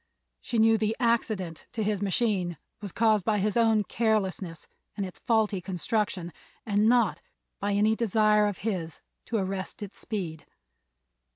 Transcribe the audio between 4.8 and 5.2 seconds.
and its